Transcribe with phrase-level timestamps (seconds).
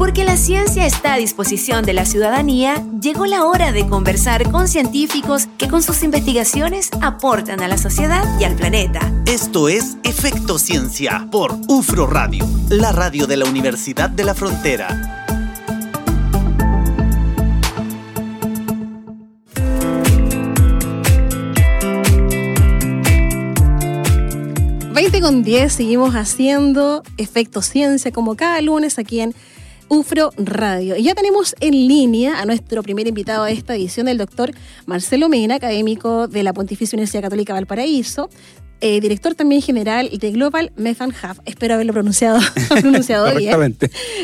[0.00, 4.66] Porque la ciencia está a disposición de la ciudadanía, llegó la hora de conversar con
[4.66, 9.00] científicos que con sus investigaciones aportan a la sociedad y al planeta.
[9.26, 15.26] Esto es Efecto Ciencia por UFRO Radio, la radio de la Universidad de la Frontera.
[24.94, 29.34] 20 con 10 seguimos haciendo Efecto Ciencia como cada lunes aquí en
[29.90, 30.96] UFRO Radio.
[30.96, 34.52] Y ya tenemos en línea a nuestro primer invitado de esta edición, el doctor
[34.86, 38.30] Marcelo Mena, académico de la Pontificia Universidad Católica Valparaíso,
[38.80, 41.42] eh, director también general de Global Methane Hub.
[41.44, 42.38] Espero haberlo pronunciado,
[42.80, 43.76] pronunciado bien.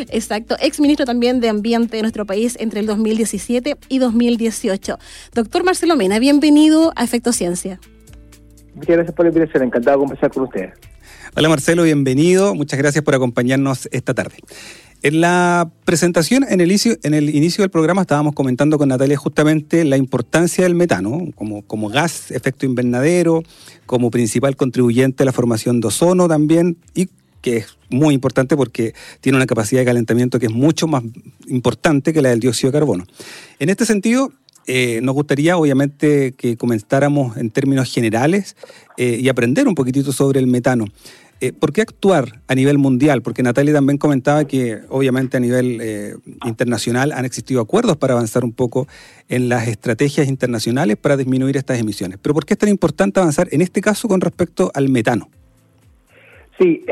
[0.08, 0.56] Exacto.
[0.60, 4.98] Ex ministro también de Ambiente de nuestro país entre el 2017 y 2018.
[5.34, 7.80] Doctor Marcelo Mena, bienvenido a Efecto Ciencia.
[8.76, 10.74] Muchas gracias por la invitación, encantado de conversar con ustedes.
[11.34, 12.54] Hola Marcelo, bienvenido.
[12.54, 14.36] Muchas gracias por acompañarnos esta tarde.
[15.06, 19.16] En la presentación, en el, inicio, en el inicio del programa, estábamos comentando con Natalia
[19.16, 23.44] justamente la importancia del metano como, como gas, efecto invernadero,
[23.86, 27.08] como principal contribuyente a la formación de ozono también, y
[27.40, 31.04] que es muy importante porque tiene una capacidad de calentamiento que es mucho más
[31.46, 33.04] importante que la del dióxido de carbono.
[33.60, 34.32] En este sentido,
[34.66, 38.56] eh, nos gustaría obviamente que comentáramos en términos generales
[38.96, 40.86] eh, y aprender un poquitito sobre el metano.
[41.40, 43.22] Eh, ¿Por qué actuar a nivel mundial?
[43.22, 48.52] Porque Natalia también comentaba que obviamente a nivel internacional han existido acuerdos para avanzar un
[48.52, 48.86] poco
[49.28, 52.18] en las estrategias internacionales para disminuir estas emisiones.
[52.22, 55.28] Pero ¿por qué es tan importante avanzar en este caso con respecto al metano?
[56.58, 56.86] Sí,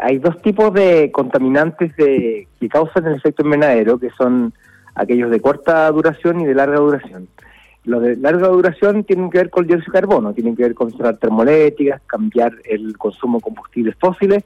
[0.00, 4.54] hay dos tipos de contaminantes que causan el efecto invernadero, que son
[4.94, 7.28] aquellos de corta duración y de larga duración.
[7.84, 10.74] Los de larga duración tienen que ver con el dióxido de carbono, tienen que ver
[10.74, 14.44] con cerrar termoeléctricas, cambiar el consumo de combustibles fósiles,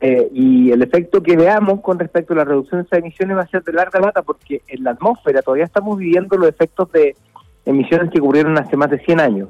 [0.00, 3.42] eh, y el efecto que veamos con respecto a la reducción de esas emisiones va
[3.42, 7.16] a ser de larga data, porque en la atmósfera todavía estamos viviendo los efectos de
[7.64, 9.48] emisiones que ocurrieron hace más de 100 años.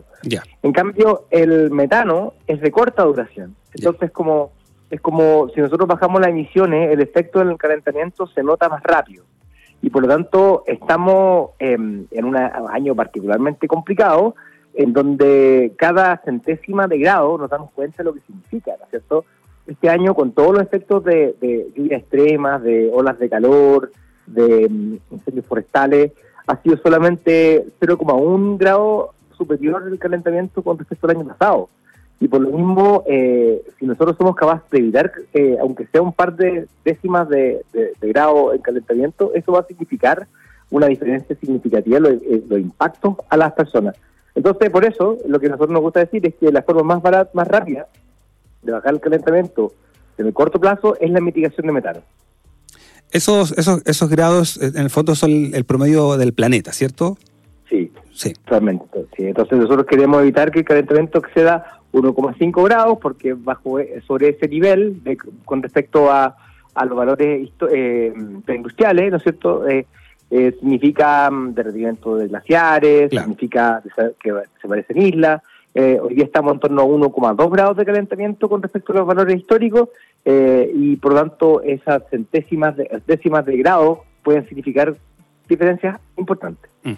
[0.62, 3.56] En cambio, el metano es de corta duración.
[3.74, 4.52] Entonces, como
[4.90, 9.24] es como si nosotros bajamos las emisiones, el efecto del calentamiento se nota más rápido
[9.84, 14.34] y por lo tanto estamos en un año particularmente complicado
[14.72, 18.90] en donde cada centésima de grado nos damos cuenta de lo que significa, ¿no es
[18.90, 19.26] cierto?
[19.66, 23.92] Este año con todos los efectos de, de lluvias extremas, de olas de calor,
[24.26, 26.12] de mm, incendios forestales,
[26.46, 31.68] ha sido solamente 0,1 grado superior el calentamiento con respecto al año pasado.
[32.20, 36.12] Y por lo mismo, eh, si nosotros somos capaces de evitar, eh, aunque sea un
[36.12, 37.62] par de décimas de,
[38.00, 40.26] grado en calentamiento, eso va a significar
[40.70, 42.02] una diferencia significativa en
[42.48, 43.96] los, impactos a las personas.
[44.34, 47.02] Entonces, por eso, lo que a nosotros nos gusta decir es que la forma más
[47.02, 47.86] barata, más rápida
[48.62, 49.72] de bajar el calentamiento
[50.16, 52.00] en el corto plazo es la mitigación de metano.
[53.10, 57.16] Esos, esos, esos grados, en el fondo, son el promedio del planeta, ¿cierto?
[57.68, 58.32] Sí, sí.
[58.32, 59.06] Totalmente.
[59.18, 64.48] Entonces, nosotros queremos evitar que el calentamiento exceda 1,5 grados, porque bajo e, sobre ese
[64.48, 65.00] nivel,
[65.44, 66.36] con respecto a,
[66.74, 68.12] a los valores eh,
[68.48, 69.86] industriales, ¿no es cierto?, eh,
[70.30, 73.82] eh, significa mm, derretimiento de glaciares, significa
[74.20, 75.42] que se parecen islas.
[75.74, 79.06] Eh, hoy día estamos en torno a 1,2 grados de calentamiento con respecto a los
[79.06, 79.88] valores históricos
[80.24, 84.94] y por lo tanto esas centésimas, de, décimas de grado pueden significar
[85.48, 86.70] diferencias importantes.
[86.84, 86.92] Mm.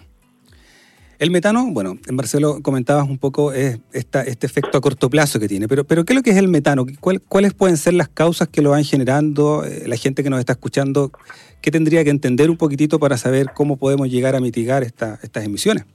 [1.19, 5.67] El metano, bueno, en Marcelo comentabas un poco este efecto a corto plazo que tiene,
[5.67, 6.85] pero, pero ¿qué es lo que es el metano?
[6.99, 9.63] ¿Cuáles pueden ser las causas que lo van generando?
[9.65, 11.11] Eh, la gente que nos está escuchando,
[11.59, 15.43] ¿qué tendría que entender un poquitito para saber cómo podemos llegar a mitigar esta, estas
[15.43, 15.85] emisiones?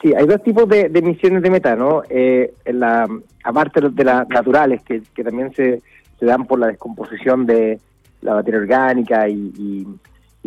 [0.00, 3.06] Sí, hay dos tipos de, emisiones de metano, eh, en la,
[3.42, 5.82] aparte de las naturales, que, también se,
[6.22, 7.78] dan por la descomposición de
[8.22, 9.86] la materia orgánica y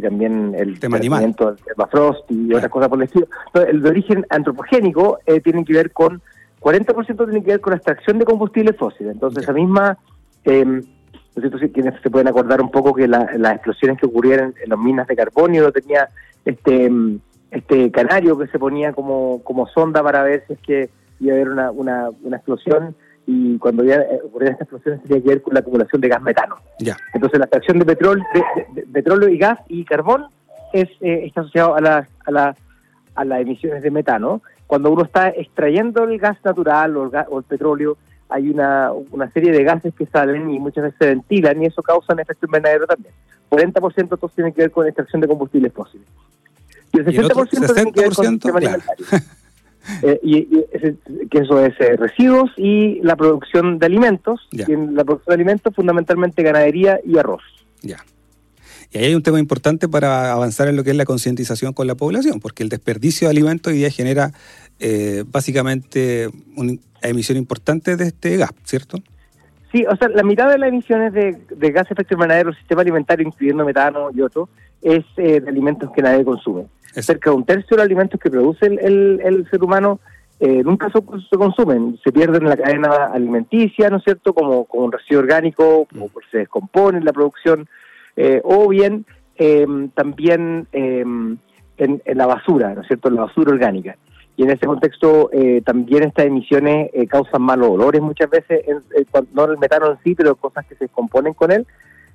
[0.02, 3.28] también el tema del permafrost y otras cosas por el estilo.
[3.68, 6.22] el de origen antropogénico eh, tiene que ver con,
[6.62, 9.14] 40% tiene que ver con la extracción de combustibles fósiles.
[9.14, 9.98] Entonces, esa misma,
[10.44, 14.54] eh, no sé si quienes se pueden acordar un poco que las explosiones que ocurrieron
[14.64, 16.10] en las minas de carbonio tenía
[16.46, 16.92] este
[17.52, 20.90] este canario que se ponía como, como sonda para ver si es que
[21.20, 22.96] iba a haber una, una, una explosión
[23.30, 26.22] y cuando ya eh, ocurrieron estas explosiones tenía que ver con la acumulación de gas
[26.22, 26.56] metano.
[27.14, 28.26] Entonces la extracción de petróleo,
[28.74, 30.28] de, petróleo y gas y carbón
[30.72, 32.56] es eh, está asociado a, la, a, la,
[33.16, 34.42] a las emisiones de metano.
[34.66, 37.98] Cuando uno está extrayendo el gas natural o el, petróleo,
[38.30, 41.84] hay una, una serie de gases que salen y muchas veces se ventilan y eso
[41.84, 43.14] causa un efecto invernadero también.
[43.50, 46.08] 40% entonces tiene que ver con extracción de combustibles fósiles.
[46.94, 48.60] Y el 60%, tiene que ver con el tema
[50.04, 50.46] Eh, y,
[51.30, 54.48] que eso es eh, residuos y la producción de alimentos.
[54.52, 57.44] Y en la producción de alimentos fundamentalmente ganadería y arroz.
[57.82, 57.98] Ya.
[58.92, 61.88] Y ahí hay un tema importante para avanzar en lo que es la concientización con
[61.88, 64.32] la población, porque el desperdicio de alimentos hoy día genera
[64.80, 69.00] eh, básicamente una emisión importante de este gas, ¿cierto?
[69.72, 71.32] Sí, o sea, la mitad de las emisiones de,
[71.72, 74.48] gas de efecto invernadero del sistema alimentario, incluyendo metano y otro,
[74.82, 76.68] es eh, de alimentos que nadie consume.
[76.94, 80.00] Cerca de un tercio de los alimentos que produce el, el, ser humano
[80.40, 81.02] eh, nunca se,
[81.38, 85.82] consumen, se pierden en la cadena alimenticia, ¿no es cierto?, como, como un residuo orgánico,
[85.82, 86.08] o mm.
[86.32, 87.68] se descompone en la producción,
[88.16, 89.06] eh, o bien
[89.36, 91.38] em, también em,
[91.78, 93.98] en, en, la basura, ¿no es cierto?, en la basura orgánica.
[94.38, 98.64] Y en ese contexto eh, también estas emisiones eh, causan malos olores muchas veces,
[99.34, 101.66] no el metano en sí, pero cosas que se descomponen con él.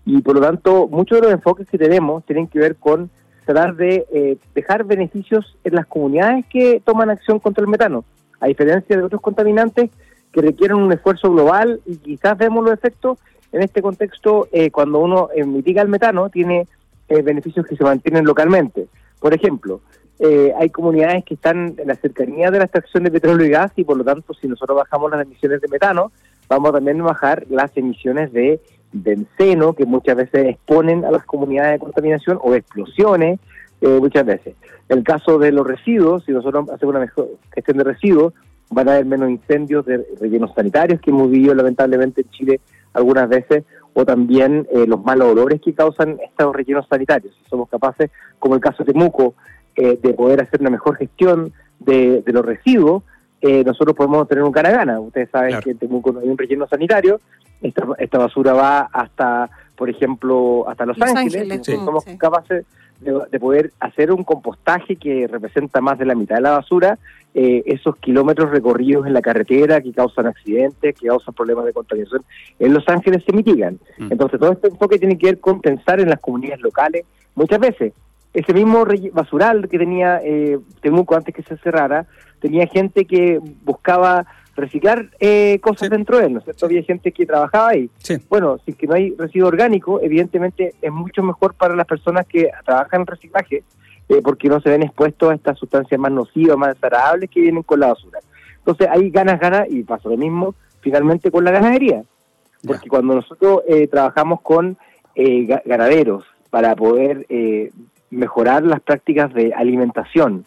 [0.06, 3.10] Y por lo tanto, muchos de los enfoques que tenemos tienen que ver con
[3.44, 8.04] tratar de eh, dejar beneficios en las comunidades que toman acción contra el metano,
[8.38, 9.90] a diferencia de otros contaminantes
[10.30, 13.18] que requieren un esfuerzo global y quizás vemos los efectos.
[13.50, 16.66] En este contexto, cuando uno mitiga el metano, tiene
[17.06, 18.86] beneficios que se mantienen localmente.
[19.20, 19.82] Por ejemplo,
[20.18, 23.72] eh, hay comunidades que están en la cercanía de la extracción de petróleo y gas
[23.76, 26.12] y por lo tanto si nosotros bajamos las emisiones de metano,
[26.48, 28.60] vamos también a bajar las emisiones de
[28.92, 33.40] benceno que muchas veces exponen a las comunidades de contaminación o explosiones
[33.80, 34.54] eh, muchas veces.
[34.88, 38.34] El caso de los residuos, si nosotros hacemos una mejor gestión de residuos,
[38.70, 42.60] van a haber menos incendios de rellenos sanitarios que hemos vivido lamentablemente en Chile
[42.94, 43.64] algunas veces,
[43.94, 47.34] o también eh, los malos olores que causan estos rellenos sanitarios.
[47.42, 49.34] Si somos capaces, como el caso de Temuco,
[49.76, 53.02] eh, de poder hacer una mejor gestión de, los residuos,
[53.40, 55.00] eh, nosotros podemos tener un gana-gana.
[55.00, 57.20] Ustedes saben que en Temuco no hay un relleno sanitario,
[57.62, 62.66] esta, esta basura va hasta, por ejemplo, hasta Los, Ángeles, somos capaces
[63.00, 66.98] de, poder hacer un compostaje que representa más de la mitad de la basura,
[67.34, 72.22] eh, esos kilómetros recorridos en la carretera que causan accidentes, que causan problemas de contaminación,
[72.58, 73.78] en Los Ángeles se mitigan.
[73.98, 74.12] Mm.
[74.12, 77.04] Entonces todo este enfoque tiene que ver con pensar en las comunidades locales,
[77.34, 77.92] muchas veces
[78.34, 82.06] ese mismo basural que tenía eh, Temuco antes que se cerrara,
[82.40, 84.26] tenía gente que buscaba
[84.56, 86.66] reciclar eh, cosas dentro de él, ¿no es cierto?
[86.66, 87.90] Había gente que trabajaba ahí.
[88.28, 92.50] Bueno, si que no hay residuo orgánico, evidentemente es mucho mejor para las personas que
[92.64, 93.64] trabajan en reciclaje,
[94.08, 97.62] eh, porque no se ven expuestos a estas sustancias más nocivas, más desagradables que vienen
[97.62, 98.20] con la basura.
[98.58, 102.02] Entonces hay ganas, ganas, y pasa lo mismo finalmente con la ganadería,
[102.66, 104.76] porque cuando nosotros eh, trabajamos con
[105.14, 107.26] ganaderos para poder
[108.12, 110.44] mejorar las prácticas de alimentación,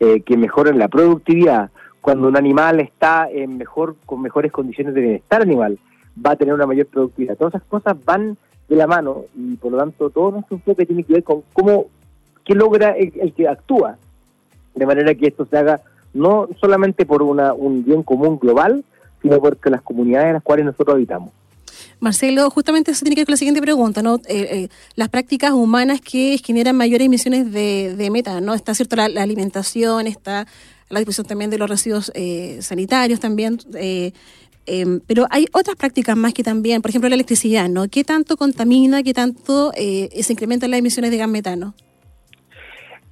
[0.00, 1.70] eh, que mejoren la productividad.
[2.00, 5.78] Cuando un animal está en mejor, con mejores condiciones de bienestar animal,
[6.24, 7.36] va a tener una mayor productividad.
[7.36, 8.36] Todas esas cosas van
[8.68, 11.86] de la mano y por lo tanto todo nuestro enfoque tiene que ver con cómo,
[12.44, 13.96] qué logra el, que actúa,
[14.74, 15.80] de manera que esto se haga
[16.14, 18.84] no solamente por una, un bien común global,
[19.20, 21.30] sino porque las comunidades en las cuales nosotros habitamos.
[22.00, 24.16] Marcelo, justamente eso tiene que ver con la siguiente pregunta, ¿no?
[24.28, 28.54] Eh, eh, las prácticas humanas que generan mayores emisiones de, de metano, ¿no?
[28.54, 30.46] Está cierto la, alimentación, está
[30.88, 36.32] la disposición también de los residuos eh, sanitarios también, em, pero hay otras prácticas más
[36.34, 37.88] que también, por ejemplo la electricidad, ¿no?
[37.88, 41.74] ¿Qué tanto contamina, qué tanto se incrementan las emisiones de gas metano?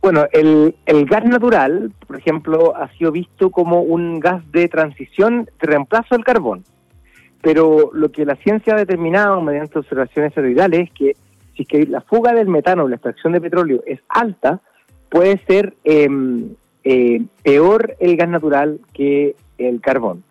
[0.00, 5.50] Bueno, el, el, gas natural, por ejemplo, ha sido visto como un gas de transición,
[5.61, 6.62] de reemplazo del carbón.
[7.46, 11.16] Pero lo que la ciencia ha determinado mediante observaciones cerebrales es que
[11.56, 14.58] si la fuga del metano, la extracción de petróleo es alta,
[15.08, 16.48] puede ser em,
[16.82, 20.24] eh, peor el gas natural que el carbón.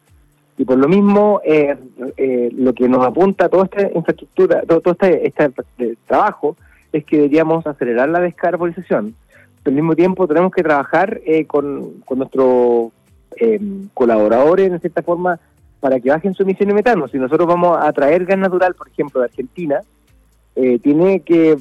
[0.57, 1.77] Y por lo mismo, eh,
[2.17, 6.57] eh, lo que nos apunta toda esta infraestructura, todo, este, este trabajo,
[6.91, 9.15] es que deberíamos acelerar la descarbonización.
[9.63, 12.91] Pero al mismo tiempo tenemos que trabajar con, con nuestros
[13.37, 15.39] em, colaboradores, en cierta forma,
[15.85, 17.07] para que bajen su emisión de metano.
[17.07, 19.81] Si nosotros vamos a traer gas natural, por ejemplo, de Argentina,
[20.55, 21.55] eh, tiene que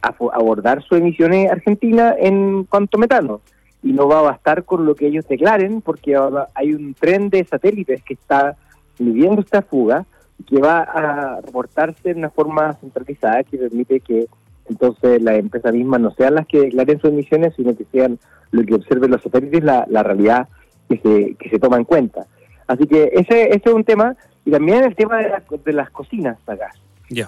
[0.00, 3.40] abordar sus emisiones Argentina en cuanto a metano.
[3.82, 6.16] Y no va a bastar con lo que ellos declaren, porque
[6.54, 8.54] hay un tren de satélites que está
[9.00, 10.06] midiendo esta fuga
[10.38, 14.28] y que va a reportarse de una forma centralizada que permite que
[14.68, 18.20] entonces las empresas mismas no sean las que declaren sus emisiones, sino que sean
[18.52, 20.46] lo que observen los satélites, la, realidad
[20.88, 22.24] que se toma en cuenta.
[22.66, 25.32] Así que ese, ese es un tema, y también el tema de,
[25.64, 26.76] de las cocinas a gas.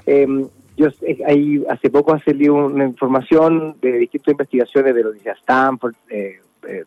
[0.07, 0.89] Em, yo
[1.27, 6.41] ahí hace poco ha salido una información de distintas investigaciones de la Universidad Stanford, eh,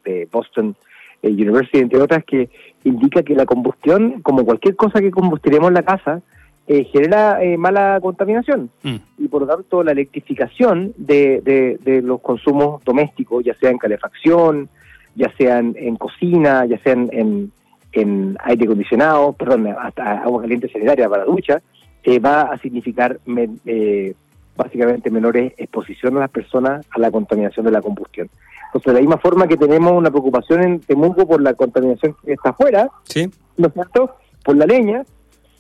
[0.04, 0.76] de Boston
[1.22, 2.50] eh, University, entre otras, que
[2.84, 6.22] indica que la combustión, como cualquier cosa que combustiremos en la casa,
[6.68, 8.70] eh, genera mala contaminación.
[8.84, 8.96] Mm.
[9.18, 13.80] Y por lo tanto, la electrificación de, de, de, los consumos domésticos, ya sea en
[13.80, 14.70] calefacción,
[15.16, 17.52] ya sean en cocina, ya sean en,
[17.92, 21.62] en aire acondicionado, perdón, hasta agua caliente sanitaria para ducha,
[22.04, 23.20] eh, va a significar
[23.66, 24.14] eh,
[24.56, 28.30] básicamente menores exposición a las personas a la contaminación de la combustión.
[28.68, 32.34] Entonces, de la misma forma que tenemos una preocupación en Temuco por la contaminación que
[32.34, 33.30] está afuera, Sí.
[33.58, 35.04] ¿no es cierto?, por la leña,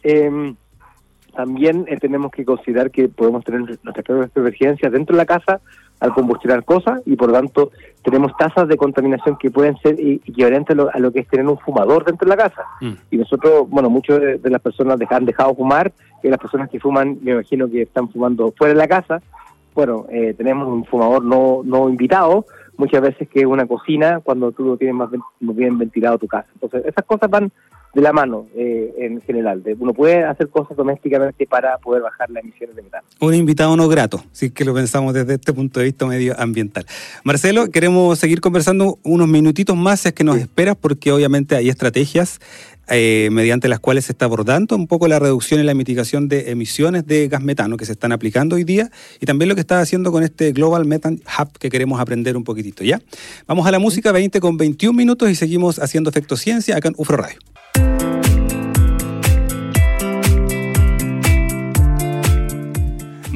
[0.04, 0.54] eh,
[1.36, 5.62] también eh, tenemos que considerar que podemos tener nuestras propias emergencias dentro de la casa
[6.00, 7.72] al combustionar cosas y por lo tanto
[8.04, 11.46] tenemos tasas de contaminación que pueden ser equivalentes a lo, a lo que es tener
[11.46, 12.64] un fumador dentro de la casa.
[12.82, 12.94] Mm.
[13.12, 15.92] Y nosotros, bueno, muchas de, de las personas han dejado fumar
[16.24, 19.22] y las personas que fuman, me imagino que están fumando fuera de la casa.
[19.76, 22.46] Bueno, eh, tenemos un fumador no, no invitado,
[22.78, 26.48] muchas veces que es una cocina cuando tú lo tienes más bien ventilado tu casa.
[26.54, 27.52] Entonces, esas cosas van
[27.94, 29.64] de la mano eh, en general.
[29.64, 33.04] De- uno puede hacer cosas domésticamente para poder bajar las emisiones de metano.
[33.20, 36.86] Un invitado no grato, si que lo pensamos desde este punto de vista medioambiental.
[37.24, 41.70] Marcelo, queremos seguir conversando unos minutitos más, si es que nos esperas, porque obviamente hay
[41.70, 42.40] estrategias
[42.92, 46.50] eh, mediante las cuales se está abordando un poco la reducción y la mitigación de
[46.50, 49.80] emisiones de gas metano que se están aplicando hoy día y también lo que está
[49.80, 53.00] haciendo con este Global Methane Hub que queremos aprender un poquitito, ¿ya?
[53.48, 56.96] Vamos a la música 20 con 21 minutos y seguimos haciendo Efecto Ciencia acá en
[56.98, 57.38] UFRO Radio.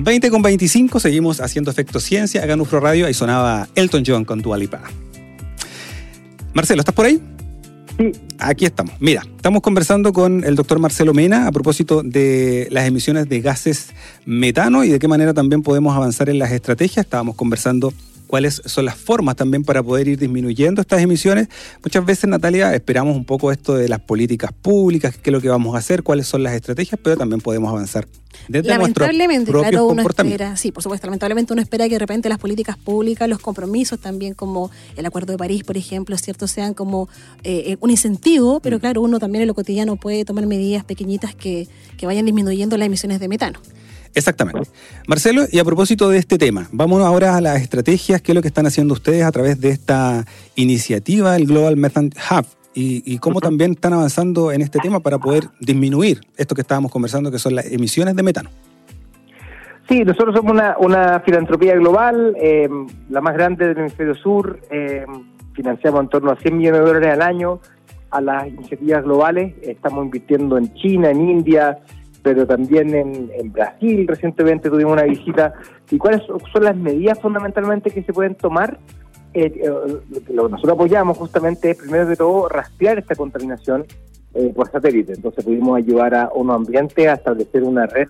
[0.04, 3.06] 20 con 25, seguimos haciendo Efecto Ciencia acá en UFRO Radio.
[3.06, 4.82] Ahí sonaba Elton John con Dua Lipa.
[6.54, 7.22] Marcelo, ¿estás por ahí?
[7.98, 8.96] Sí, Aquí estamos.
[9.00, 13.92] Mira, estamos conversando con el doctor Marcelo Mena a propósito de las emisiones de gases
[14.26, 17.06] metano y de qué manera también podemos avanzar en las estrategias.
[17.06, 17.94] Estábamos conversando
[18.34, 21.50] cuáles son las formas también para poder ir disminuyendo estas emisiones.
[21.84, 25.50] Muchas veces, Natalia, esperamos un poco esto de las políticas públicas, qué es lo que
[25.50, 28.08] vamos a hacer, cuáles son las estrategias, pero también podemos avanzar
[28.48, 32.40] desde lamentablemente, claro, uno espera, sí, por supuesto, lamentablemente uno espera que de repente las
[32.40, 37.10] políticas públicas, los compromisos también como el Acuerdo de París, por ejemplo, cierto, sean como
[37.44, 38.62] eh, un incentivo, Mm.
[38.64, 42.78] pero claro, uno también en lo cotidiano puede tomar medidas pequeñitas que, que vayan disminuyendo
[42.78, 43.60] las emisiones de metano.
[44.16, 44.70] Exactamente.
[45.08, 48.42] Marcelo, y a propósito de este tema, vámonos ahora a las estrategias, qué es lo
[48.42, 53.18] que están haciendo ustedes a través de esta iniciativa, el Global Methane Hub, y, y
[53.20, 57.40] cómo también están avanzando en este tema para poder disminuir esto que estábamos conversando, que
[57.40, 58.50] son las emisiones de metano.
[59.90, 62.70] Sí, nosotros somos una, una filantropía global, eh,
[63.10, 64.60] la más grande del hemisferio sur.
[64.72, 65.06] eh,
[65.54, 67.60] financiamos en torno a 100 millones de dólares al año
[68.10, 69.56] a las iniciativas globales.
[69.62, 71.80] Estamos invirtiendo en China, en India,
[72.24, 74.08] pero también en, en Brasil.
[74.08, 75.54] Recientemente tuvimos una visita.
[75.92, 78.80] ¿Y cuáles son las medidas fundamentalmente que se pueden tomar?
[79.34, 79.70] Eh, eh,
[80.32, 83.86] lo que nosotros apoyamos justamente es, primero que todo, rastrear esta contaminación
[84.34, 85.14] eh, por satélite.
[85.14, 88.08] Entonces pudimos ayudar a unos ambientes a establecer una red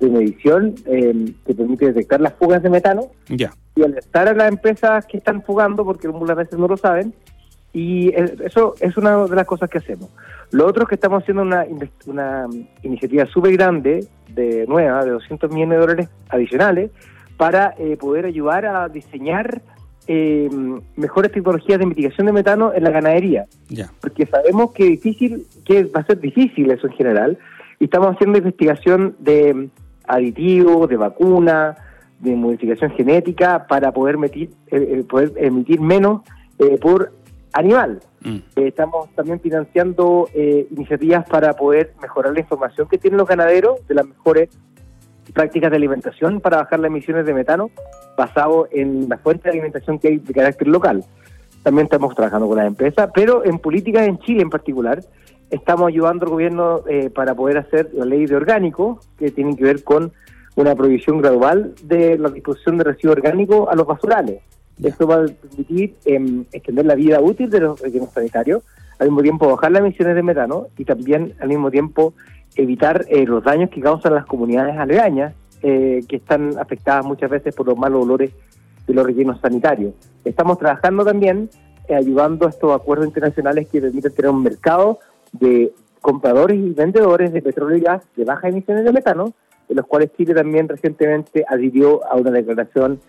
[0.00, 3.52] de medición eh, que permite detectar las fugas de metano Ya.
[3.76, 7.12] y alertar a las empresas que están fugando, porque muchas veces no lo saben,
[7.74, 10.08] y eh, eso es una de las cosas que hacemos.
[10.52, 11.64] Lo otro es que estamos haciendo una,
[12.06, 16.90] una mm, iniciativa súper grande, de nueva, de 200 millones de dólares adicionales,
[17.36, 19.62] para eh, poder ayudar a diseñar
[20.06, 20.48] eh,
[20.96, 23.46] mejores tecnologías de mitigación de metano en la ganadería.
[24.00, 27.38] Porque sabemos que difícil, que va a ser difícil eso en general,
[27.78, 29.68] y estamos haciendo investigación de
[30.06, 31.76] aditivos, de vacunas,
[32.20, 36.22] de modificación genética para poder emitir, eh, eh, poder emitir menos
[36.58, 37.12] eh, por
[37.52, 38.00] animal.
[38.22, 38.36] Mm.
[38.36, 43.86] Eh, estamos también financiando eh, iniciativas para poder mejorar la información que tienen los ganaderos
[43.86, 44.48] de las mejores
[45.32, 47.70] prácticas de alimentación para bajar las emisiones de metano
[48.16, 51.04] basado en la fuente de alimentación que hay de carácter local.
[51.62, 55.00] También estamos trabajando con las empresas, pero en políticas en Chile en particular
[55.50, 59.64] estamos ayudando al gobierno eh, para poder hacer la ley de orgánico que tiene que
[59.64, 60.12] ver con
[60.56, 64.40] una prohibición gradual de la disposición de residuos orgánicos a los basurales.
[64.82, 68.62] Esto va a permitir eh, extender la vida útil de los rellenos sanitarios,
[68.98, 72.14] al mismo tiempo bajar las emisiones de metano y también al mismo tiempo
[72.56, 77.54] evitar eh, los daños que causan las comunidades aledañas, eh, que están afectadas muchas veces
[77.54, 78.30] por los malos olores
[78.86, 79.94] de los rellenos sanitarios.
[80.24, 81.50] Estamos trabajando también
[81.88, 84.98] eh, ayudando a estos acuerdos internacionales que permiten tener un mercado
[85.32, 89.32] de compradores y vendedores de petróleo y gas de bajas emisiones de metano,
[89.68, 93.00] de los cuales Chile también recientemente adhirió a una declaración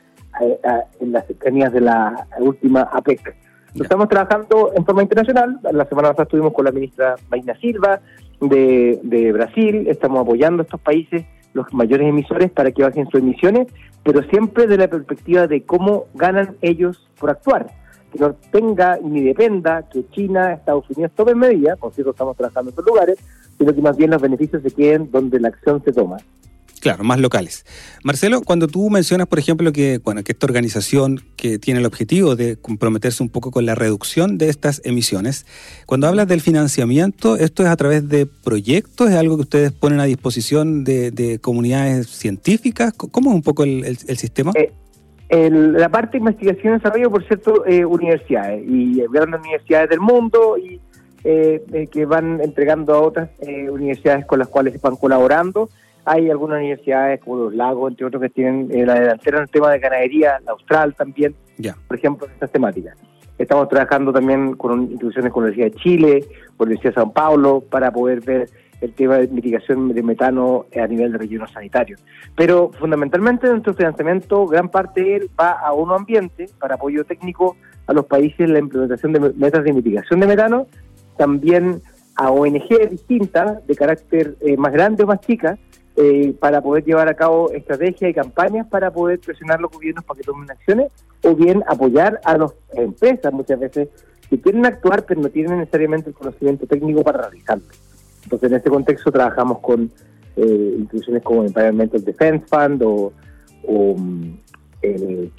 [0.99, 3.35] en las cercanías de la última APEC.
[3.75, 5.59] Estamos trabajando en forma internacional.
[5.63, 8.01] La semana pasada estuvimos con la ministra Marina Silva
[8.41, 9.87] de, de Brasil.
[9.87, 13.67] Estamos apoyando a estos países, los mayores emisores, para que bajen sus emisiones,
[14.03, 17.67] pero siempre de la perspectiva de cómo ganan ellos por actuar.
[18.11, 22.69] Que no tenga ni dependa que China, Estados Unidos tomen medidas, por cierto estamos trabajando
[22.69, 23.19] en estos lugares,
[23.57, 26.17] sino que más bien los beneficios se queden donde la acción se toma.
[26.81, 27.63] Claro, más locales.
[28.03, 32.35] Marcelo, cuando tú mencionas, por ejemplo, que, bueno, que esta organización que tiene el objetivo
[32.35, 35.45] de comprometerse un poco con la reducción de estas emisiones,
[35.85, 39.11] cuando hablas del financiamiento, ¿esto es a través de proyectos?
[39.11, 42.93] ¿Es algo que ustedes ponen a disposición de, comunidades científicas?
[42.93, 44.51] ¿Cómo es un poco el, sistema?
[44.55, 49.99] Eh, la parte de investigación y desarrollo, por cierto, eh, universidades, y grandes universidades del
[49.99, 50.81] mundo, y
[51.23, 53.29] eh, que van entregando a otras
[53.69, 55.69] universidades con las cuales van colaborando
[56.05, 59.49] hay algunas universidades como Los Lagos, entre otros, que tienen eh, la delantera en el
[59.49, 61.35] tema de ganadería, la Austral también,
[61.87, 62.97] por ejemplo, en estas temáticas.
[63.37, 66.25] Estamos trabajando también con instituciones con la Universidad de Chile,
[66.57, 68.49] con la Universidad de San Paulo, para poder ver
[68.81, 71.97] el tema de mitigación de metano a nivel de relleno sanitario.
[72.35, 77.55] Pero fundamentalmente nuestro financiamiento, gran parte de él va a uno ambiente, para apoyo técnico
[77.87, 80.67] a los países en la implementación de metas de mitigación de metano,
[81.17, 81.81] también
[82.15, 85.57] a ONG distintas, de carácter eh, más grande o más chica,
[86.03, 90.17] eh, para poder llevar a cabo estrategias y campañas para poder presionar los gobiernos para
[90.17, 90.91] que tomen acciones
[91.23, 93.89] o bien apoyar a las empresas muchas veces
[94.27, 97.65] que quieren actuar pero no tienen necesariamente el conocimiento técnico para realizarlo.
[98.23, 99.91] Entonces en este contexto trabajamos con
[100.37, 103.13] eh, instituciones como Environmental Defense Fund o,
[103.95, 104.33] mm,
[104.81, 105.31] el,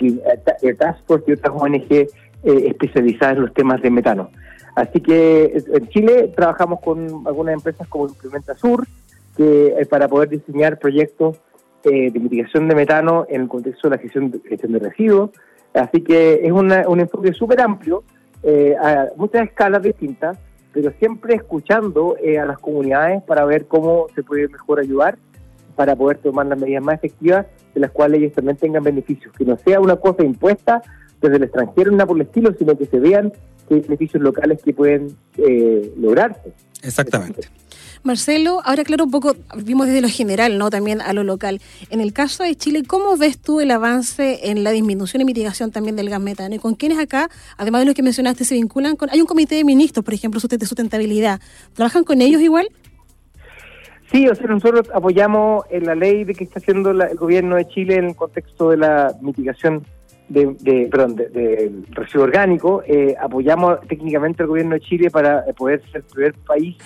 [0.78, 2.08] Task Force y otras ONG eh,
[2.44, 4.30] especializadas en los temas de metano.
[4.76, 8.86] Así que en Chile trabajamos con algunas empresas como Implementa Sur,
[9.36, 11.40] que eh, para poder diseñar proyectos
[11.84, 15.30] eh, de mitigación de metano en el contexto de la gestión de, gestión de residuos.
[15.74, 16.70] Así que es un
[17.00, 18.04] enfoque súper amplio,
[18.42, 20.38] eh, a muchas escalas distintas,
[20.72, 25.16] pero siempre escuchando a las comunidades para ver cómo se puede mejor ayudar
[25.76, 29.44] para poder tomar las medidas más efectivas de las cuales ellos también tengan beneficios, que
[29.44, 30.82] no sea una cosa impuesta
[31.20, 33.32] desde el extranjero, nada por el estilo, sino que se vean
[33.68, 35.16] que hay beneficios locales que pueden
[35.96, 36.52] lograrse.
[36.82, 37.48] Exactamente.
[38.04, 40.70] Marcelo, ahora claro, un poco, vimos desde lo general, ¿no?
[40.70, 41.60] También a lo local.
[41.88, 45.70] En el caso de Chile, ¿cómo ves tú el avance en la disminución y mitigación
[45.70, 46.52] también del gas metano?
[46.52, 49.08] ¿Y con quiénes acá, además de lo que mencionaste, se vinculan con...
[49.10, 51.40] Hay un comité de ministros, por ejemplo, de sustentabilidad.
[51.74, 52.68] ¿Trabajan con ellos igual?
[54.10, 57.68] Sí, o sea, nosotros apoyamos en la ley de que está haciendo el gobierno de
[57.68, 59.86] Chile en el contexto de la mitigación
[60.28, 62.82] de, perdón, de, residuo orgánico.
[62.86, 66.76] Eh, apoyamos técnicamente al gobierno de Chile para poder ser el primer país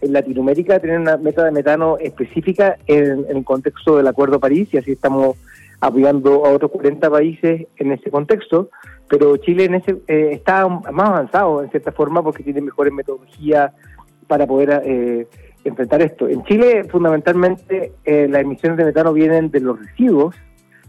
[0.00, 4.78] en Latinoamérica tener una meta de metano específica en, el contexto del Acuerdo París y
[4.78, 5.36] así estamos
[5.80, 8.70] apoyando a otros 40 países en ese contexto,
[9.08, 13.72] pero Chile en ese eh, está más avanzado en cierta forma porque tiene mejores metodologías
[14.26, 15.26] para poder eh,
[15.64, 16.28] enfrentar esto.
[16.28, 20.34] En Chile fundamentalmente eh, las emisiones de metano vienen de los residuos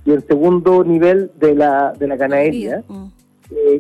[0.06, 2.84] y el segundo nivel de la, de la ganadería.
[2.88, 3.08] Mm.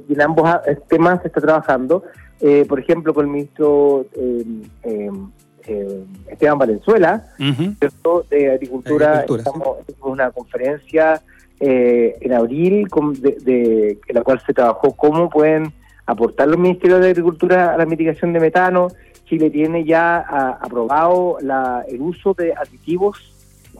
[0.07, 0.49] y en ambos
[0.87, 2.03] temas se está trabajando.
[2.41, 4.45] Eh, por ejemplo, con el ministro eh,
[4.83, 11.21] eh, Esteban Valenzuela, de Agricultura, estamos en una conferencia
[11.59, 12.87] en abril
[13.19, 15.73] de, en la cual se trabajó cómo pueden
[16.05, 18.87] aportar los ministerios de Agricultura a la mitigación de metano.
[19.25, 20.19] Chile tiene ya
[20.61, 23.31] aprobado la, el uso de aditivos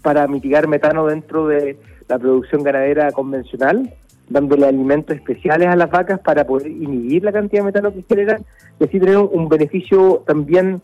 [0.04, 1.78] para mitigar metano dentro de
[2.10, 3.94] la producción ganadera convencional
[4.30, 8.44] dándole alimentos especiales a las vacas para poder inhibir la cantidad de metano que generan
[8.80, 10.82] y así tener un, beneficio también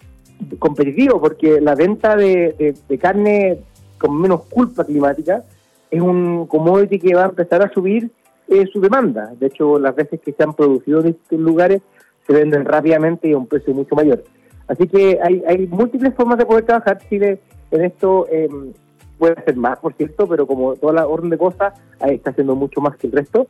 [0.60, 3.60] competitivo, porque la venta de, carne
[3.98, 5.44] con menos culpa climática
[5.92, 8.10] es un commodity que va a empezar a subir
[8.48, 9.32] eh, su demanda.
[9.40, 11.82] De hecho, las veces que se han producido en estos lugares
[12.28, 14.24] se venden rápidamente y a un precio mucho mayor.
[14.68, 16.98] Así que hay, hay múltiples formas de poder trabajar.
[17.08, 17.40] Chile
[17.72, 18.50] en esto eh,
[19.17, 22.56] puede hacer más, por cierto, pero como toda la orden de cosas, ahí está haciendo
[22.56, 23.47] mucho más que el resto.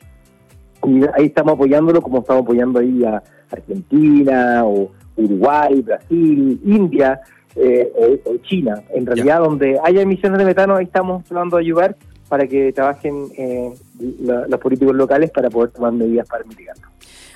[0.84, 7.22] Y ahí estamos apoyándolo como estamos apoyando ahí a Argentina o Uruguay, Brasil, India
[7.56, 8.84] eh, o, China.
[8.94, 11.96] En realidad, donde haya emisiones de metano, ahí estamos tratando de ayudar
[12.28, 16.95] para que trabajen eh, los políticos locales para poder tomar medidas para mitigarlo.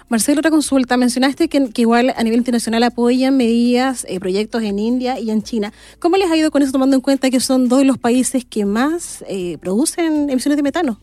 [0.09, 0.97] Marcelo, otra consulta.
[0.97, 5.71] Mencionaste que, igual a nivel internacional apoyan medidas, eh, proyectos en India y en China.
[5.99, 8.43] ¿Cómo les ha ido con eso tomando en cuenta que son dos de los países
[8.43, 10.99] que más eh, producen emisiones de metano?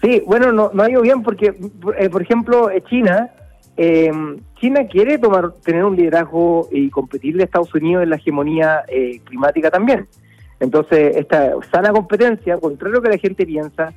[0.00, 1.56] Sí, bueno, no, no ha ido bien porque,
[1.98, 3.30] eh, por ejemplo, China,
[4.60, 8.84] China quiere tomar tener un liderazgo y competirle a Estados Unidos en la hegemonía
[9.24, 10.06] climática también.
[10.60, 13.92] Entonces, esta sana competencia, contrario a lo que la gente piensa,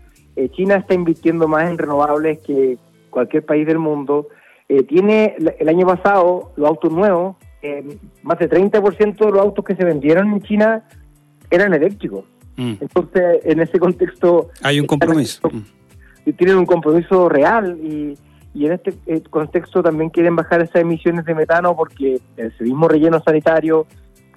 [0.53, 2.77] China está invirtiendo más en renovables que,
[3.15, 4.27] cualquier país del mundo,
[4.67, 9.63] eh, tiene el año pasado los autos nuevos, eh, más de 30% de los autos
[9.63, 10.83] que se vendieron en China
[11.49, 12.25] eran eléctricos.
[12.57, 12.73] Mm.
[12.81, 14.49] Entonces, en ese contexto...
[14.61, 15.49] Hay un compromiso.
[15.49, 16.31] Mm.
[16.33, 18.17] Tienen un compromiso real y,
[18.53, 22.87] y en este eh, contexto también quieren bajar esas emisiones de metano porque el mismo
[22.87, 23.87] relleno sanitario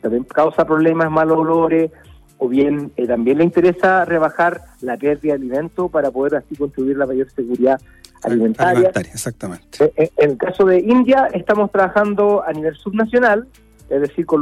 [0.00, 1.90] también causa problemas, malos olores
[2.38, 6.96] o bien eh, también le interesa rebajar la pérdida de alimento para poder así contribuir
[6.96, 7.80] la mayor seguridad
[8.22, 8.90] alimentaria.
[8.94, 9.84] exactamente.
[9.84, 13.46] Eh, eh, en el caso de India, estamos trabajando a nivel subnacional,
[13.88, 14.40] es decir, con,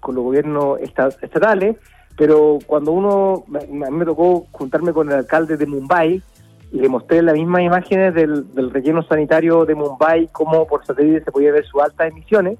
[0.00, 1.76] con los gobiernos estatales,
[2.16, 6.22] pero cuando uno, me, me tocó juntarme con el alcalde de Mumbai
[6.72, 11.32] y le mostré las mismas imágenes del, relleno sanitario de Mumbai, cómo por satélite se
[11.32, 12.58] podía ver sus altas emisiones,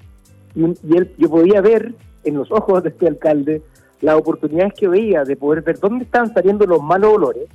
[0.54, 3.62] y, y él, yo podía ver en los ojos de este alcalde
[4.00, 7.48] las oportunidades que veía de poder ver dónde están saliendo los malos olores,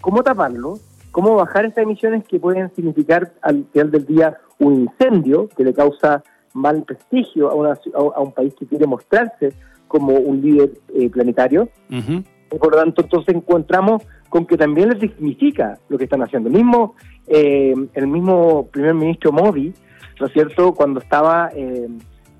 [0.00, 0.78] cómo taparlo,
[1.14, 5.72] cómo bajar esas emisiones que pueden significar al final del día un incendio que le
[5.72, 6.24] causa
[6.54, 9.52] mal prestigio a, a un país que quiere mostrarse
[9.86, 11.68] como un líder eh, planetario.
[11.88, 16.48] y por lo tanto, entonces encontramos con que también les significa lo que están haciendo.
[16.48, 16.96] El mismo,
[17.28, 19.72] eh, el mismo primer ministro Modi,
[20.18, 21.88] ¿no es cierto?, cuando estaba, eh,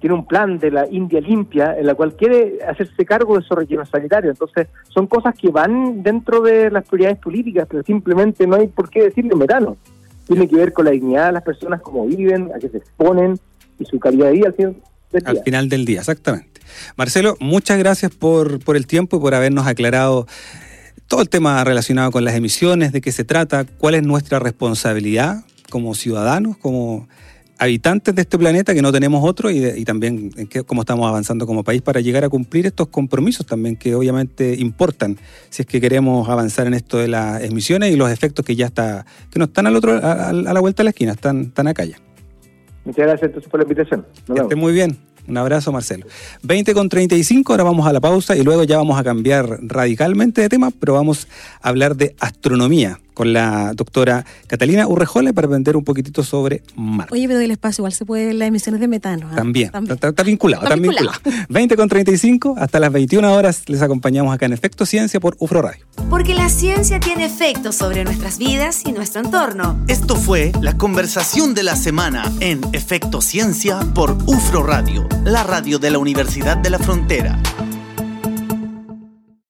[0.05, 3.57] tiene un plan de la India limpia, en la cual quiere hacerse cargo de esos
[3.57, 4.35] rellenos sanitarios.
[4.35, 8.91] Entonces, son cosas que van dentro de las prioridades políticas, pero simplemente no hay por
[8.91, 9.79] qué decirle metano.
[10.27, 13.39] Tiene que ver con la dignidad de las personas, cómo viven, a qué se exponen
[13.79, 14.75] y su calidad de vida al final
[15.11, 15.31] del día.
[15.31, 16.61] Al final del día, exactamente.
[16.99, 20.27] Marcelo, muchas gracias por, por el tiempo y por habernos aclarado
[21.09, 25.47] todo el tema relacionado con las emisiones, de qué se trata, cuál es nuestra responsabilidad
[25.71, 27.09] como ciudadanos, como
[27.59, 31.47] habitantes de este planeta, que no tenemos otro, y, también en qué, cómo estamos avanzando
[31.47, 35.17] como país para llegar a cumplir estos compromisos también que obviamente importan
[35.51, 38.67] si es que queremos avanzar en esto de las emisiones y los efectos que ya
[38.67, 41.85] está, que no están al otro, a, la vuelta de la esquina, están, están acá
[41.85, 41.97] ya.
[42.85, 44.07] Muchas gracias entonces por la invitación.
[44.27, 44.97] que esté muy bien.
[45.27, 46.07] Un abrazo, Marcelo.
[46.43, 50.43] 20 con 35, ahora vamos a la pausa y luego ya vamos a cambiar radicalmente
[50.43, 51.29] de tema, pero vamos
[51.63, 57.15] a hablar de astronomía con la doctora Catalina Urrejola para aprender un poquitito sobre Marte.
[57.15, 59.29] Oye, pero del espacio igual se puede ver las emisiones de metano.
[59.33, 59.37] ¿ah?
[59.37, 61.19] También, Está, vinculado, está, vinculado.
[61.49, 65.63] 20 con 35, hasta las 21 horas les acompañamos acá en Efecto Ciencia por UFRO
[65.63, 65.85] Radio.
[66.11, 69.83] Porque la ciencia tiene efectos sobre nuestras vidas y nuestro entorno.
[69.89, 75.79] Esto fue la conversación de la semana en Efecto Ciencia por UFRO Radio, la radio
[75.79, 77.39] de la Universidad de la Frontera.